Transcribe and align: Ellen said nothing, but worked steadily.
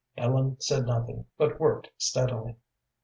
Ellen 0.17 0.59
said 0.59 0.87
nothing, 0.87 1.27
but 1.37 1.59
worked 1.59 1.91
steadily. 1.95 2.55